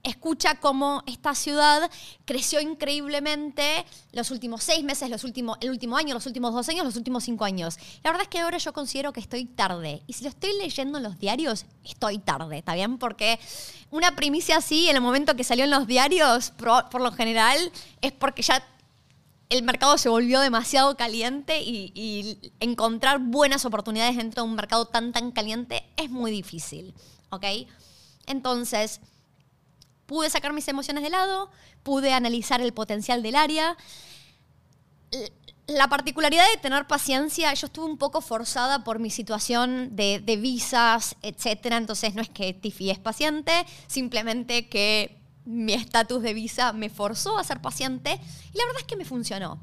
escucha 0.03 0.57
cómo 0.57 1.03
esta 1.07 1.35
ciudad 1.35 1.91
creció 2.25 2.61
increíblemente 2.61 3.85
los 4.13 4.31
últimos 4.31 4.63
seis 4.63 4.83
meses, 4.83 5.11
los 5.11 5.25
últimos, 5.25 5.59
el 5.61 5.71
último 5.71 5.97
año, 5.97 6.15
los 6.15 6.27
últimos 6.27 6.55
dos 6.55 6.69
años, 6.69 6.85
los 6.85 6.97
últimos 6.97 7.25
cinco 7.25 7.45
años. 7.45 7.79
La 8.03 8.11
verdad 8.11 8.23
es 8.23 8.29
que 8.29 8.39
ahora 8.39 8.59
yo 8.59 8.73
considero 8.73 9.13
que 9.13 9.21
estoy 9.21 9.45
tarde. 9.45 10.03
Y 10.07 10.15
si 10.15 10.25
lo 10.25 10.31
estoy 10.31 10.57
leyendo 10.57 10.99
en 10.99 11.05
los 11.05 11.19
diarios, 11.19 11.67
estoy 11.85 12.19
tarde, 12.19 12.59
¿está 12.59 12.75
bien? 12.75 12.99
Porque 12.99 13.39
una 13.91 14.17
primicia 14.17 14.57
así, 14.57 14.89
en 14.89 14.97
el 14.97 15.03
momento 15.03 15.37
que 15.37 15.45
salió 15.45 15.65
en 15.65 15.71
los 15.71 15.87
diarios, 15.87 16.53
por, 16.53 17.01
lo 17.01 17.13
general, 17.13 17.73
es 18.01 18.13
porque 18.13 18.43
ya 18.43 18.65
el 19.51 19.65
mercado 19.65 19.99
se 19.99 20.09
volvió 20.09 20.41
demasiado 20.41 20.97
caliente 20.97 21.61
y, 21.61 21.93
y, 21.95 22.53
encontrar 22.61 23.19
buenas 23.19 23.65
oportunidades 23.65 24.17
dentro 24.17 24.45
de 24.45 24.49
un 24.49 24.55
mercado 24.55 24.87
tan, 24.87 25.13
tan 25.13 25.33
caliente 25.33 25.85
es 25.97 26.09
muy 26.09 26.31
difícil, 26.31 26.95
¿ok? 27.31 27.45
Entonces, 28.27 29.01
pude 30.11 30.29
sacar 30.29 30.53
mis 30.53 30.67
emociones 30.67 31.05
de 31.05 31.11
lado, 31.11 31.53
pude 31.85 32.13
analizar 32.13 32.61
el 32.61 32.73
potencial 32.73 33.23
del 33.23 33.37
área. 33.37 33.77
La 35.69 35.87
particularidad 35.87 36.45
de 36.51 36.57
tener 36.57 36.89
paciencia, 36.89 37.55
yo 37.55 37.67
estuve 37.67 37.85
un 37.85 37.97
poco 37.97 38.21
forzada 38.21 38.83
por 38.83 38.99
mi 38.99 39.11
situación 39.11 39.95
de, 39.95 40.39
visas, 40.43 41.15
etc. 41.23 41.75
Entonces 41.75 42.17
no 42.17 42.23
es 42.23 42.29
que 42.29 42.53
Tiffy 42.53 42.91
es 42.91 42.99
paciente, 42.99 43.53
simplemente 43.87 44.69
que 44.69 45.17
mi 45.45 45.75
estatus 45.75 46.23
de 46.23 46.35
visa 46.35 46.73
me 46.73 46.91
forzó 46.91 47.39
a 47.39 47.45
ser 47.45 47.63
paciente 47.63 48.11
y 48.53 48.59
la 48.59 48.67
verdad 48.67 48.81
es 48.81 48.87
que 48.89 48.97
me 48.97 49.05
funcionó. 49.05 49.63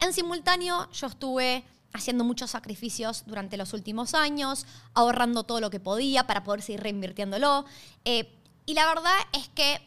En 0.00 0.12
simultáneo 0.12 0.88
yo 0.92 1.08
estuve 1.08 1.64
haciendo 1.92 2.22
muchos 2.22 2.52
sacrificios 2.52 3.24
durante 3.26 3.56
los 3.56 3.72
últimos 3.72 4.14
años, 4.14 4.64
ahorrando 4.94 5.42
todo 5.42 5.60
lo 5.60 5.70
que 5.70 5.80
podía 5.80 6.24
para 6.28 6.44
poder 6.44 6.62
seguir 6.62 6.82
reinvirtiéndolo. 6.82 7.64
Eh, 8.04 8.37
y 8.68 8.74
la 8.74 8.86
verdad 8.86 9.16
es 9.32 9.48
que 9.48 9.80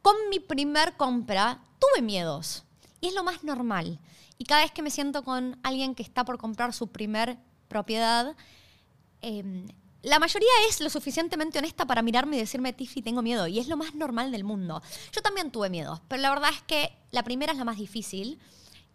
con 0.00 0.16
mi 0.30 0.40
primer 0.40 0.96
compra 0.96 1.62
tuve 1.78 2.00
miedos. 2.00 2.64
Y 3.02 3.08
es 3.08 3.14
lo 3.14 3.22
más 3.22 3.44
normal. 3.44 4.00
Y 4.38 4.46
cada 4.46 4.62
vez 4.62 4.72
que 4.72 4.80
me 4.80 4.90
siento 4.90 5.24
con 5.24 5.60
alguien 5.62 5.94
que 5.94 6.02
está 6.02 6.24
por 6.24 6.38
comprar 6.38 6.72
su 6.72 6.86
primer 6.86 7.36
propiedad, 7.68 8.34
em, 9.20 9.66
la 10.02 10.18
mayoría 10.18 10.48
es 10.70 10.80
lo 10.80 10.88
suficientemente 10.88 11.58
honesta 11.58 11.84
para 11.84 12.00
mirarme 12.00 12.36
y 12.36 12.38
decirme, 12.38 12.72
Tiffy, 12.72 13.02
tengo 13.02 13.20
miedo. 13.20 13.46
Y 13.46 13.58
es 13.58 13.68
lo 13.68 13.76
más 13.76 13.94
normal 13.94 14.32
del 14.32 14.44
mundo. 14.44 14.80
Yo 15.12 15.20
también 15.20 15.50
tuve 15.50 15.68
miedo, 15.68 16.00
pero 16.08 16.22
la 16.22 16.30
verdad 16.30 16.48
es 16.50 16.62
que 16.62 16.96
la 17.10 17.24
primera 17.24 17.52
es 17.52 17.58
la 17.58 17.66
más 17.66 17.76
difícil 17.76 18.40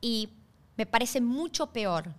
y 0.01 0.29
me 0.75 0.88
parece 0.88 1.22
mucho 1.22 1.68
peor 1.68 2.15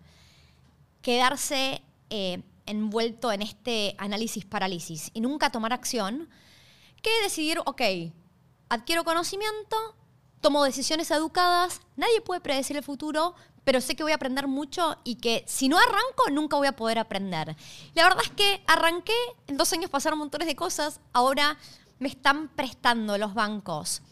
quedarse 1.02 1.82
eh, 2.08 2.40
envuelto 2.66 3.32
en 3.32 3.42
este 3.42 3.94
análisis 3.98 4.44
parálisis 4.44 5.10
y 5.14 5.20
nunca 5.20 5.50
tomar 5.50 5.72
acción 5.72 6.28
que 7.02 7.10
decidir, 7.22 7.60
ok, 7.64 7.82
adquiero 8.68 9.04
conocimiento, 9.04 9.76
tomo 10.40 10.64
decisiones 10.64 11.10
educadas, 11.10 11.80
nadie 11.96 12.20
puede 12.20 12.40
predecir 12.40 12.76
el 12.76 12.82
futuro, 12.82 13.34
pero 13.64 13.80
sé 13.80 13.94
que 13.94 14.02
voy 14.02 14.12
a 14.12 14.16
aprender 14.16 14.46
mucho 14.46 14.96
y 15.04 15.16
que 15.16 15.44
si 15.46 15.68
no 15.68 15.78
arranco 15.78 16.30
nunca 16.32 16.56
voy 16.56 16.66
a 16.66 16.76
poder 16.76 16.98
aprender. 16.98 17.56
La 17.94 18.04
verdad 18.04 18.22
es 18.22 18.30
que 18.30 18.62
arranqué, 18.66 19.16
en 19.46 19.56
dos 19.56 19.72
años 19.72 19.90
pasaron 19.90 20.18
montones 20.18 20.48
de 20.48 20.56
cosas, 20.56 21.00
ahora 21.12 21.58
me 21.98 22.08
están 22.08 22.48
prestando 22.48 23.18
los 23.18 23.34
bancos 23.34 24.02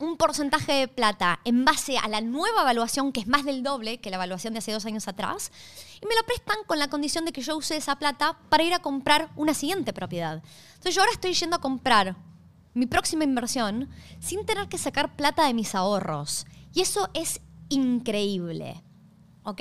un 0.00 0.16
porcentaje 0.16 0.72
de 0.72 0.88
plata 0.88 1.40
en 1.44 1.64
base 1.64 1.98
a 1.98 2.08
la 2.08 2.20
nueva 2.20 2.62
evaluación, 2.62 3.12
que 3.12 3.20
es 3.20 3.26
más 3.28 3.44
del 3.44 3.62
doble 3.62 3.98
que 3.98 4.10
la 4.10 4.16
evaluación 4.16 4.54
de 4.54 4.58
hace 4.58 4.72
dos 4.72 4.86
años 4.86 5.06
atrás, 5.06 5.52
y 6.00 6.06
me 6.06 6.16
lo 6.16 6.26
prestan 6.26 6.56
con 6.66 6.78
la 6.78 6.88
condición 6.88 7.24
de 7.24 7.32
que 7.32 7.42
yo 7.42 7.56
use 7.56 7.76
esa 7.76 7.96
plata 7.96 8.38
para 8.48 8.64
ir 8.64 8.72
a 8.74 8.80
comprar 8.80 9.30
una 9.36 9.54
siguiente 9.54 9.92
propiedad. 9.92 10.42
Entonces 10.70 10.94
yo 10.94 11.02
ahora 11.02 11.12
estoy 11.12 11.34
yendo 11.34 11.56
a 11.56 11.60
comprar 11.60 12.16
mi 12.72 12.86
próxima 12.86 13.24
inversión 13.24 13.90
sin 14.20 14.46
tener 14.46 14.68
que 14.68 14.78
sacar 14.78 15.16
plata 15.16 15.44
de 15.44 15.54
mis 15.54 15.74
ahorros. 15.74 16.46
Y 16.72 16.80
eso 16.80 17.10
es 17.14 17.40
increíble. 17.68 18.82
¿Ok? 19.42 19.60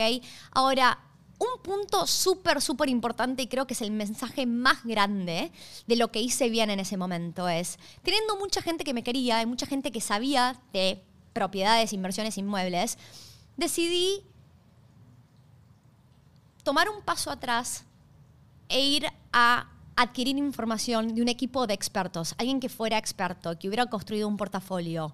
Ahora, 0.51 0.99
un 1.39 1.61
punto 1.63 2.05
súper, 2.05 2.61
súper 2.61 2.89
importante 2.89 3.41
y 3.41 3.47
creo 3.47 3.65
que 3.65 3.73
es 3.73 3.81
el 3.81 3.91
mensaje 3.91 4.45
más 4.45 4.83
grande 4.83 5.51
de 5.87 5.95
lo 5.95 6.11
que 6.11 6.21
hice 6.21 6.49
bien 6.49 6.69
en 6.69 6.79
ese 6.79 6.97
momento 6.97 7.47
es, 7.47 7.79
teniendo 8.03 8.37
mucha 8.37 8.61
gente 8.61 8.83
que 8.83 8.93
me 8.93 9.03
quería 9.03 9.41
y 9.41 9.45
mucha 9.45 9.65
gente 9.65 9.91
que 9.91 10.01
sabía 10.01 10.59
de 10.73 11.01
propiedades, 11.33 11.93
inversiones, 11.93 12.37
inmuebles, 12.37 12.97
decidí 13.55 14.21
tomar 16.63 16.89
un 16.89 17.01
paso 17.03 17.31
atrás 17.31 17.85
e 18.67 18.81
ir 18.81 19.07
a 19.31 19.69
adquirir 19.95 20.37
información 20.37 21.15
de 21.15 21.21
un 21.21 21.29
equipo 21.29 21.67
de 21.67 21.73
expertos, 21.73 22.35
alguien 22.37 22.59
que 22.59 22.69
fuera 22.69 22.97
experto, 22.97 23.57
que 23.57 23.67
hubiera 23.67 23.85
construido 23.87 24.27
un 24.27 24.37
portafolio 24.37 25.13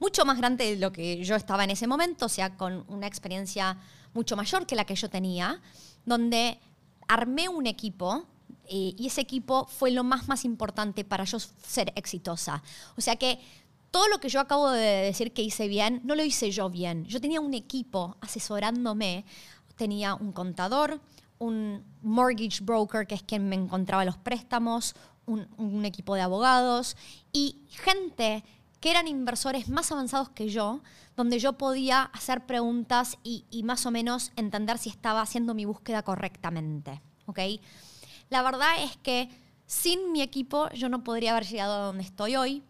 mucho 0.00 0.24
más 0.24 0.38
grande 0.38 0.74
de 0.74 0.76
lo 0.76 0.92
que 0.92 1.22
yo 1.24 1.34
estaba 1.34 1.64
en 1.64 1.70
ese 1.70 1.86
momento, 1.86 2.26
o 2.26 2.28
sea, 2.28 2.56
con 2.56 2.84
una 2.88 3.06
experiencia 3.06 3.78
mucho 4.18 4.36
mayor 4.36 4.66
que 4.66 4.74
la 4.74 4.84
que 4.84 4.96
yo 4.96 5.08
tenía, 5.08 5.60
donde 6.04 6.58
armé 7.06 7.48
un 7.48 7.66
equipo 7.66 8.24
eh, 8.66 8.94
y 8.98 9.06
ese 9.06 9.20
equipo 9.20 9.66
fue 9.66 9.90
lo 9.92 10.02
más, 10.02 10.26
más 10.26 10.44
importante 10.44 11.04
para 11.04 11.24
yo 11.24 11.38
ser 11.38 11.92
exitosa. 11.94 12.62
O 12.96 13.00
sea 13.00 13.14
que 13.16 13.38
todo 13.92 14.08
lo 14.08 14.18
que 14.18 14.28
yo 14.28 14.40
acabo 14.40 14.70
de 14.70 15.04
decir 15.10 15.32
que 15.32 15.42
hice 15.42 15.68
bien, 15.68 16.00
no 16.04 16.14
lo 16.16 16.24
hice 16.24 16.50
yo 16.50 16.68
bien. 16.68 17.04
Yo 17.06 17.20
tenía 17.20 17.40
un 17.40 17.54
equipo 17.54 18.16
asesorándome, 18.20 19.24
tenía 19.76 20.14
un 20.16 20.32
contador, 20.32 21.00
un 21.38 21.84
mortgage 22.02 22.62
broker, 22.62 23.06
que 23.06 23.14
es 23.14 23.22
quien 23.22 23.48
me 23.48 23.54
encontraba 23.54 24.04
los 24.04 24.18
préstamos, 24.18 24.94
un, 25.26 25.84
equipo 25.84 26.14
de 26.14 26.22
abogados 26.22 26.96
y 27.32 27.58
gente 27.68 28.42
que 28.80 28.90
eran 28.90 29.08
inversores 29.08 29.68
más 29.68 29.90
avanzados 29.90 30.28
que 30.30 30.48
yo, 30.48 30.80
donde 31.16 31.38
yo 31.38 31.54
podía 31.54 32.02
hacer 32.02 32.46
preguntas 32.46 33.18
y, 33.22 33.44
más 33.64 33.86
o 33.86 33.90
menos 33.90 34.32
entender 34.36 34.78
si 34.78 34.88
estaba 34.88 35.20
haciendo 35.20 35.54
mi 35.54 35.64
búsqueda 35.64 36.02
correctamente. 36.02 37.00
La 38.30 38.42
verdad 38.42 38.82
es 38.82 38.96
que 38.98 39.28
sin 39.66 40.12
mi 40.12 40.22
equipo 40.22 40.70
yo 40.70 40.88
no 40.88 41.04
podría 41.04 41.32
haber 41.32 41.46
llegado 41.46 41.74
a 41.74 41.86
donde 41.86 42.04
estoy 42.04 42.36
hoy. 42.36 42.62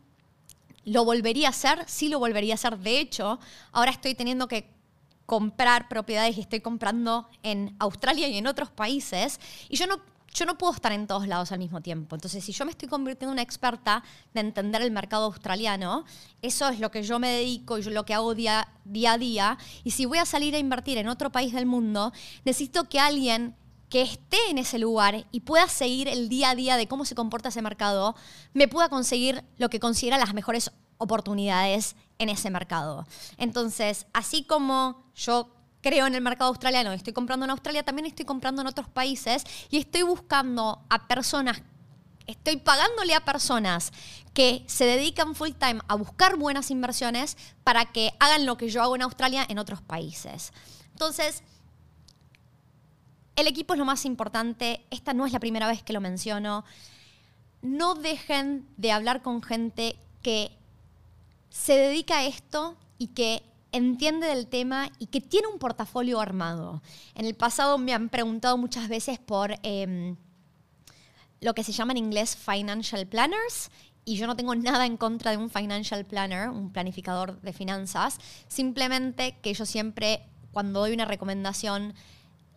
¿Lo 0.85 1.05
volvería 1.05 1.49
a 1.49 1.50
hacer? 1.50 1.85
Sí, 1.87 2.09
lo 2.09 2.19
volvería 2.19 2.55
a 2.55 2.57
hacer. 2.57 2.79
De 2.79 2.99
hecho, 2.99 3.38
ahora 3.73 3.91
estoy 3.91 4.15
teniendo 4.15 4.49
que 4.49 4.71
comprar 5.27 5.88
propiedades 5.88 6.38
y 6.38 6.41
estoy 6.41 6.61
comprando 6.61 7.29
en 7.43 7.77
Australia 7.79 8.29
y 8.29 8.38
en 8.38 8.47
otros 8.47 8.71
países. 8.71 9.38
Y 9.69 9.77
yo 9.77 9.87
no 9.87 10.00
yo 10.33 10.45
no 10.45 10.59
puedo 10.59 10.73
estar 10.73 10.93
en 10.93 11.07
todos 11.07 11.27
lados 11.27 11.53
al 11.53 11.59
mismo 11.59 11.81
tiempo. 11.81 12.17
Entonces, 12.17 12.45
si 12.45 12.53
yo 12.53 12.65
me 12.65 12.71
estoy 12.71 12.89
convirtiendo 12.89 13.33
en 13.33 13.35
una 13.35 13.43
experta 13.43 14.03
de 14.35 14.41
entender 14.41 14.83
el 14.83 14.91
mercado 14.91 15.25
australiano, 15.25 16.05
eso 16.43 16.69
es 16.69 16.81
lo 16.81 16.91
que 16.91 17.03
yo 17.03 17.19
me 17.19 17.29
dedico 17.29 17.79
y 17.79 17.83
lo 17.83 18.05
que 18.05 18.15
hago 18.15 18.35
día, 18.35 18.69
día 18.85 19.13
a 19.13 19.19
día. 19.19 19.59
Y 19.85 19.93
si 19.93 20.07
voy 20.07 20.19
a 20.19 20.25
salir 20.25 20.55
a 20.55 20.59
invertir 20.59 20.99
en 20.99 21.09
otro 21.09 21.31
país 21.31 21.53
del 21.53 21.67
mundo, 21.67 22.13
necesito 22.45 22.85
que 22.89 23.01
alguien 23.01 23.57
que 23.89 24.03
esté 24.03 24.37
en 24.51 24.59
ese 24.59 24.79
lugar 24.79 25.27
y 25.33 25.41
pueda 25.41 25.67
seguir 25.69 26.09
el 26.09 26.29
día 26.29 26.51
a 26.51 26.55
día 26.55 26.77
de 26.77 26.87
cómo 26.87 27.05
se 27.05 27.15
comporta 27.15 27.49
ese 27.49 27.63
mercado, 27.63 28.15
me 28.53 28.69
pueda 28.69 28.89
conseguir 28.89 29.45
lo 29.57 29.71
que 29.71 29.81
considera 29.81 30.19
las 30.19 30.35
mejores 30.35 30.71
oportunidades 30.99 31.97
en 32.19 32.29
ese 32.29 32.51
mercado. 32.51 33.07
Entonces, 33.39 34.07
así 34.13 34.43
como 34.43 35.05
yo 35.15 35.58
creo 35.81 36.07
en 36.07 36.15
el 36.15 36.21
mercado 36.21 36.51
australiano, 36.51 36.93
estoy 36.93 37.13
comprando 37.13 37.45
en 37.45 37.51
Australia, 37.51 37.83
también 37.83 38.07
estoy 38.07 38.25
comprando 38.25 38.63
en 38.63 38.69
otros 38.69 38.89
países 38.89 39.45
y 39.71 39.79
estoy 39.79 40.03
buscando 40.03 40.85
a 40.89 41.07
personas, 41.07 41.63
estoy 42.27 42.57
pagándole 42.57 43.15
a 43.15 43.25
personas 43.25 43.93
que 44.35 44.65
se 44.67 44.85
dedican 44.85 45.35
full 45.35 45.51
time 45.59 45.81
a 45.89 45.95
buscar 45.95 46.37
buenas 46.37 46.71
inversiones 46.71 47.37
para 47.65 47.87
que 47.87 48.13
hagan 48.21 48.47
lo 48.47 48.57
que 48.57 48.69
yo 48.69 48.83
hago 48.83 48.97
en 48.97 49.03
Australia 49.03 49.45
en 49.49 49.59
otros 49.59 49.83
países. 49.83 50.53
Entonces, 50.93 51.43
el 53.37 53.47
equipo 53.47 53.75
es 53.75 53.79
lo 53.79 53.85
más 53.85 54.05
importante, 54.05 54.85
esta 54.91 55.15
no 55.15 55.25
es 55.25 55.33
la 55.33 55.39
primera 55.39 55.69
vez 55.69 55.83
que 55.83 55.93
lo 55.93 56.01
menciono. 56.01 56.65
No 57.63 57.95
dejen 57.95 58.69
de 58.77 58.91
hablar 58.93 59.23
con 59.23 59.43
gente 59.43 59.97
que 60.23 60.51
se 61.51 61.77
dedica 61.77 62.19
a 62.19 62.25
esto 62.25 62.77
y 62.99 63.09
que 63.09 63.43
entiende 63.79 64.27
del 64.27 64.47
tema 64.47 64.91
y 64.99 65.07
que 65.07 65.21
tiene 65.21 65.49
un 65.49 65.59
portafolio 65.59 66.21
armado. 66.21 66.83
En 67.15 67.25
el 67.25 67.35
pasado 67.35 67.79
me 67.79 67.95
han 67.95 68.09
preguntado 68.09 68.59
muchas 68.59 68.89
veces 68.89 69.19
por 69.19 69.55
em, 69.63 70.17
lo 71.41 71.55
que 71.55 71.65
se 71.65 71.73
llama 71.73 71.93
en 71.93 71.99
inglés 71.99 72.37
financial 72.37 73.07
planners 73.07 73.71
y 74.05 74.17
yo 74.17 74.27
no 74.27 74.37
tengo 74.37 74.55
nada 74.55 74.87
en 74.87 74.97
contra 74.97 75.31
de 75.31 75.37
un 75.37 75.51
financial 75.51 76.05
planner, 76.05 76.49
un 76.49 76.73
planificador 76.73 77.41
de 77.43 77.53
finanzas, 77.53 78.19
simplemente 78.49 79.37
que 79.43 79.53
yo 79.53 79.67
siempre 79.67 80.23
cuando 80.51 80.81
doy 80.81 80.93
una 80.93 81.05
recomendación 81.05 81.95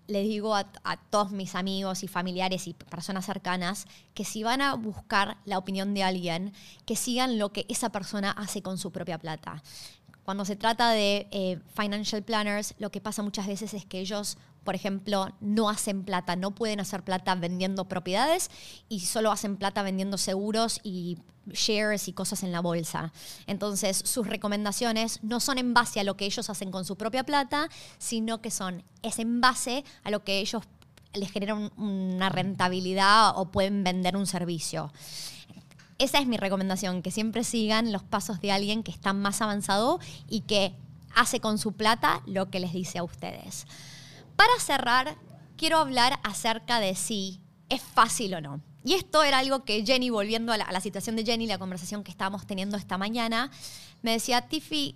les 0.08 0.28
digo 0.28 0.56
a, 0.56 0.72
a, 0.84 0.98
todos 0.98 1.32
mis 1.32 1.56
amigos 1.56 2.04
y 2.04 2.08
familiares 2.08 2.68
y 2.68 2.74
personas 2.74 3.26
cercanas 3.26 3.86
que 4.14 4.26
si 4.26 4.44
van 4.44 4.62
a 4.62 4.76
buscar 4.76 5.38
la 5.46 5.58
opinión 5.58 5.94
de 5.94 6.04
alguien, 6.04 6.54
que 6.86 6.96
sigan 6.96 7.38
lo 7.38 7.54
que 7.54 7.66
esa 7.70 7.90
persona 7.92 8.32
hace 8.32 8.62
con 8.62 8.78
su 8.78 8.92
propia 8.92 9.18
plata. 9.18 9.64
Cuando 10.24 10.46
se 10.46 10.56
trata 10.56 10.92
de 10.92 11.28
eh, 11.32 11.60
financial 11.76 12.24
planners, 12.24 12.76
lo 12.78 12.92
que 12.92 13.02
pasa 13.02 13.24
muchas 13.24 13.48
veces 13.48 13.74
es 13.74 13.86
que 13.86 14.00
ellos, 14.00 14.38
por 14.64 14.76
ejemplo, 14.76 15.34
no 15.40 15.70
hacen 15.70 16.04
plata, 16.04 16.36
no 16.36 16.52
pueden 16.54 16.80
hacer 16.80 17.04
plata 17.04 17.34
vendiendo 17.36 17.86
propiedades 17.86 18.52
y 18.88 19.00
solo 19.02 19.32
hacen 19.32 19.58
plata 19.58 19.82
vendiendo 19.82 20.18
seguros 20.18 20.80
y 20.84 21.18
shares 21.48 22.08
y 22.08 22.14
cosas 22.14 22.44
en 22.44 22.52
la 22.52 22.60
bolsa. 22.60 23.12
Entonces, 23.48 23.98
sus 24.06 24.28
recomendaciones 24.28 25.20
no 25.24 25.40
son 25.40 25.58
en 25.58 25.74
base 25.74 26.00
a 26.00 26.04
lo 26.04 26.16
que 26.18 26.26
ellos 26.26 26.50
hacen 26.50 26.72
con 26.72 26.86
su 26.86 26.98
propia 26.98 27.24
plata, 27.24 27.68
sino 27.98 28.42
que 28.42 28.52
son, 28.52 28.84
es 29.02 29.18
en 29.18 29.42
base 29.42 29.84
a 30.04 30.12
lo 30.12 30.24
que 30.24 30.40
ellos 30.40 30.64
les 31.14 31.32
generan 31.32 31.72
una 31.78 32.30
rentabilidad 32.30 33.34
o 33.36 33.52
pueden 33.52 33.84
vender 33.84 34.16
un 34.16 34.28
servicio 34.28 34.94
esa 36.04 36.18
es 36.20 36.26
mi 36.26 36.38
recomendación, 36.38 37.04
que 37.04 37.12
siempre 37.12 37.44
sigan 37.44 37.92
los 37.92 38.02
pasos 38.02 38.42
de 38.42 38.52
alguien 38.52 38.82
que 38.82 38.92
está 38.92 39.14
más 39.14 39.42
avanzado 39.42 40.00
y 40.28 40.42
que 40.42 40.74
hace 41.16 41.40
con 41.40 41.60
su 41.60 41.74
plata 41.74 42.24
lo 42.26 42.50
que 42.50 42.60
les 42.60 42.74
dice 42.74 42.98
a 42.98 43.04
ustedes. 43.04 43.68
Para 44.36 44.52
cerrar, 44.60 45.16
quiero 45.58 45.78
hablar 45.78 46.20
acerca 46.24 46.80
de 46.80 46.96
si 46.96 47.40
es 47.70 47.82
fácil 47.82 48.34
o 48.34 48.42
no. 48.42 48.62
Y 48.84 48.94
esto 48.94 49.22
era 49.22 49.38
algo 49.38 49.64
que 49.64 49.86
Jenny, 49.86 50.10
volviendo 50.10 50.52
a 50.52 50.58
la, 50.58 50.82
situación 50.82 51.16
de 51.16 51.24
Jenny, 51.24 51.46
la 51.46 51.60
conversación 51.60 52.04
que 52.04 52.10
estábamos 52.10 52.48
teniendo 52.48 52.78
esta 52.78 52.98
mañana, 52.98 53.52
me 54.02 54.14
decía, 54.14 54.42
Tiffy, 54.48 54.96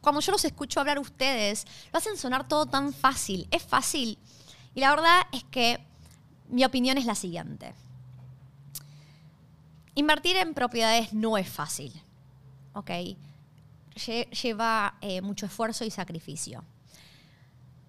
cuando 0.00 0.20
yo 0.20 0.30
los 0.30 0.44
escucho 0.44 0.78
hablar 0.78 1.00
ustedes, 1.00 1.66
lo 1.92 1.98
hacen 1.98 2.16
sonar 2.16 2.46
todo 2.46 2.66
tan 2.66 2.92
fácil. 2.92 3.48
Es 3.50 3.64
fácil. 3.64 4.18
Y 4.76 4.80
la 4.80 4.90
verdad 4.90 5.22
es 5.32 5.42
que 5.42 5.80
mi 6.48 6.64
opinión 6.64 6.96
es 6.96 7.06
la 7.06 7.16
siguiente. 7.16 7.74
Invertir 9.98 10.36
en 10.36 10.54
propiedades 10.54 11.12
no 11.12 11.36
es 11.38 11.48
fácil, 11.48 11.92
¿ok? 12.72 12.90
Lleva 14.40 14.94
eh, 15.00 15.22
mucho 15.22 15.46
esfuerzo 15.46 15.84
y 15.84 15.90
sacrificio. 15.90 16.62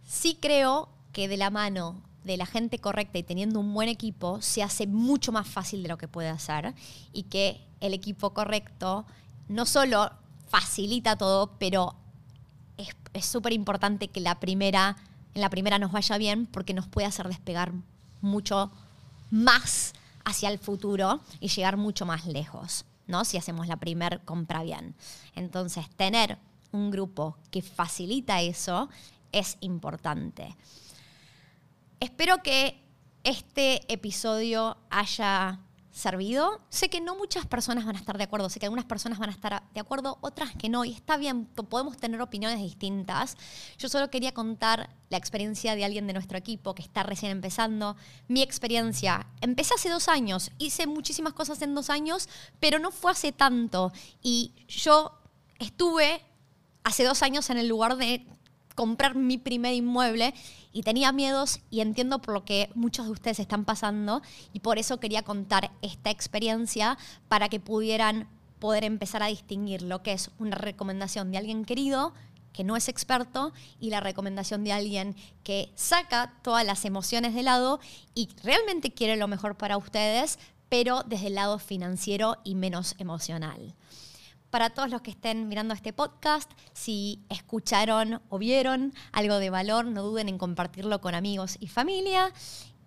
Sí 0.08 0.36
creo 0.42 0.90
que 1.14 1.28
de 1.28 1.38
la 1.38 1.52
mano 1.52 2.02
de 2.24 2.36
la 2.36 2.48
gente 2.48 2.80
correcta 2.80 3.20
y 3.20 3.24
teniendo 3.24 3.60
un 3.60 3.72
buen 3.76 3.90
equipo 3.90 4.42
se 4.42 4.64
hace 4.64 4.88
mucho 4.88 5.32
más 5.32 5.48
fácil 5.48 5.84
de 5.84 5.90
lo 5.90 6.00
que 6.00 6.08
puede 6.08 6.30
hacer 6.30 6.74
y 7.14 7.24
que 7.24 7.62
el 7.80 7.94
equipo 7.94 8.34
correcto 8.34 9.06
no 9.48 9.68
solo 9.68 10.12
facilita 10.48 11.16
todo, 11.16 11.60
pero 11.60 11.94
es 13.14 13.26
súper 13.28 13.54
importante 13.54 14.08
que 14.08 14.20
la 14.20 14.40
primera, 14.40 14.98
en 15.36 15.42
la 15.42 15.52
primera 15.52 15.78
nos 15.78 15.92
vaya 15.92 16.18
bien 16.18 16.48
porque 16.48 16.74
nos 16.74 16.88
puede 16.88 17.06
hacer 17.06 17.28
despegar 17.28 17.72
mucho 18.20 18.72
más 19.30 19.94
hacia 20.30 20.50
el 20.50 20.60
futuro 20.60 21.22
y 21.40 21.50
llegar 21.50 21.78
mucho 21.78 22.06
más 22.06 22.26
lejos, 22.26 22.86
¿no? 23.08 23.26
Si 23.26 23.38
hacemos 23.38 23.68
la 23.68 23.78
primer 23.78 24.22
compra 24.26 24.64
bien. 24.64 24.96
Entonces, 25.36 25.90
tener 25.96 26.38
un 26.72 26.92
grupo 26.92 27.38
que 27.52 27.62
facilita 27.62 28.42
eso 28.42 28.90
es 29.32 29.58
importante. 29.62 30.56
Espero 32.00 32.42
que 32.44 32.82
este 33.24 33.92
episodio 33.92 34.78
haya 34.90 35.60
servido. 35.92 36.60
Sé 36.70 36.90
que 36.90 37.02
no 37.02 37.16
muchas 37.16 37.46
personas 37.46 37.86
van 37.86 37.96
a 37.96 38.00
estar 38.00 38.18
de 38.18 38.24
acuerdo, 38.24 38.50
sé 38.50 38.60
que 38.60 38.66
algunas 38.66 38.86
personas 38.86 39.20
van 39.20 39.30
a 39.30 39.34
estar 39.34 39.64
de 39.74 39.80
acuerdo, 39.80 40.18
otras 40.22 40.56
que 40.56 40.70
no, 40.70 40.86
y 40.86 40.94
está 40.94 41.18
bien, 41.18 41.46
podemos 41.46 41.98
tener 41.98 42.22
opiniones 42.22 42.60
distintas. 42.60 43.38
Yo 43.78 43.90
solo 43.90 44.10
quería 44.10 44.34
contar 44.34 44.90
la 45.10 45.18
experiencia 45.18 45.76
de 45.76 45.86
alguien 45.86 46.08
de 46.08 46.14
nuestro 46.14 46.38
equipo 46.38 46.76
que 46.76 46.84
está 46.84 47.04
recién 47.04 47.32
empezando. 47.32 47.96
Mi 48.28 48.42
experiencia, 48.42 49.28
empecé 49.42 49.74
hace 49.74 49.90
dos 49.90 50.08
años, 50.08 50.52
hice 50.58 50.88
muchísimas 50.88 51.34
cosas 51.34 51.62
en 51.62 51.74
dos 51.76 51.90
años, 51.90 52.30
pero 52.60 52.80
no 52.80 52.92
fue 52.92 53.12
hace 53.12 53.32
tanto. 53.32 53.92
Y 54.22 54.54
yo 54.68 55.14
estuve 55.60 56.22
hace 56.84 57.04
dos 57.04 57.22
años 57.24 57.50
en 57.50 57.58
el 57.58 57.68
lugar 57.68 57.98
de 57.98 58.26
comprar 58.80 59.14
mi 59.14 59.38
primer 59.38 59.74
inmueble 59.74 60.34
y 60.72 60.84
tenía 60.84 61.12
miedos 61.12 61.60
y 61.70 61.82
entiendo 61.82 62.20
por 62.20 62.34
lo 62.34 62.46
que 62.46 62.70
muchos 62.76 63.08
de 63.08 63.12
ustedes 63.12 63.42
están 63.42 63.66
pasando 63.66 64.22
y 64.54 64.62
por 64.62 64.78
eso 64.78 65.02
quería 65.02 65.22
contar 65.22 65.72
esta 65.82 66.12
experiencia 66.12 66.98
para 67.28 67.50
que 67.50 67.60
pudieran 67.60 68.30
poder 68.60 68.86
empezar 68.86 69.22
a 69.22 69.26
distinguir 69.26 69.82
lo 69.82 70.02
que 70.02 70.14
es 70.14 70.32
una 70.40 70.56
recomendación 70.56 71.30
de 71.30 71.40
alguien 71.40 71.66
querido 71.66 72.14
que 72.54 72.64
no 72.64 72.78
es 72.78 72.88
experto 72.88 73.52
y 73.82 73.90
la 73.90 74.00
recomendación 74.00 74.64
de 74.64 74.72
alguien 74.72 75.14
que 75.44 75.74
saca 75.76 76.34
todas 76.42 76.66
las 76.66 76.86
emociones 76.86 77.36
de 77.36 77.44
lado 77.44 77.82
y 78.16 78.30
realmente 78.46 78.94
quiere 78.94 79.18
lo 79.18 79.28
mejor 79.28 79.58
para 79.58 79.76
ustedes, 79.76 80.40
pero 80.70 81.04
desde 81.04 81.28
el 81.28 81.36
lado 81.36 81.60
financiero 81.60 82.38
y 82.46 82.56
menos 82.56 82.96
emocional. 82.98 83.76
Para 84.50 84.72
todos 84.72 84.90
los 84.90 85.02
que 85.02 85.12
estén 85.12 85.48
mirando 85.48 85.76
este 85.76 85.94
podcast, 85.94 86.52
si 86.74 87.20
escucharon 87.30 88.22
o 88.30 88.40
vieron 88.40 88.94
algo 89.12 89.38
de 89.38 89.52
valor, 89.52 89.86
no 89.86 90.02
duden 90.02 90.28
en 90.28 90.40
compartirlo 90.40 91.02
con 91.02 91.14
amigos 91.14 91.58
y 91.60 91.68
familia. 91.68 92.34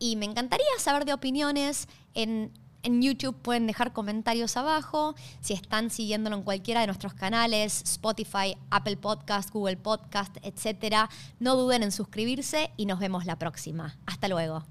Y 0.00 0.16
me 0.16 0.26
encantaría 0.26 0.66
saber 0.78 1.04
de 1.04 1.12
opiniones. 1.12 1.86
En, 2.14 2.52
YouTube 2.84 3.36
pueden 3.40 3.68
dejar 3.68 3.92
comentarios 3.92 4.56
abajo. 4.56 5.14
Si 5.40 5.54
están 5.54 5.90
siguiéndolo 5.90 6.34
en 6.34 6.42
cualquiera 6.42 6.80
de 6.80 6.88
nuestros 6.88 7.14
canales, 7.14 7.82
Spotify, 7.84 8.56
Apple 8.70 8.96
Podcast, 8.96 9.50
Google 9.50 9.76
Podcast, 9.76 10.36
etc., 10.42 11.08
no 11.38 11.54
duden 11.54 11.84
en 11.84 11.92
suscribirse 11.92 12.72
y 12.76 12.86
nos 12.86 12.98
vemos 12.98 13.24
la 13.24 13.38
próxima. 13.38 13.96
Hasta 14.04 14.26
luego. 14.26 14.64